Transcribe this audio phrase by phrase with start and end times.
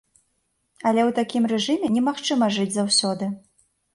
[0.87, 3.29] Але ў такім рэжыме немагчыма жыць заўсёды.